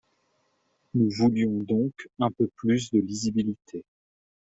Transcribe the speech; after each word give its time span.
Nous 0.95 1.11
voulions 1.11 1.61
donc 1.61 1.93
un 2.17 2.31
peu 2.31 2.47
plus 2.47 2.89
de 2.89 2.97
lisibilité. 2.99 3.85